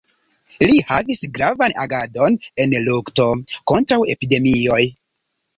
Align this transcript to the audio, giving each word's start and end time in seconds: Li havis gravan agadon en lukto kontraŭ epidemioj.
Li 0.69 0.77
havis 0.91 1.19
gravan 1.35 1.75
agadon 1.83 2.37
en 2.65 2.75
lukto 2.87 3.29
kontraŭ 3.73 4.03
epidemioj. 4.15 4.83